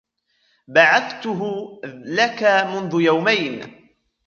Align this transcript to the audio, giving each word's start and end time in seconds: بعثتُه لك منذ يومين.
بعثتُه 0.67 1.39
لك 1.85 2.43
منذ 2.43 3.01
يومين. 3.01 3.77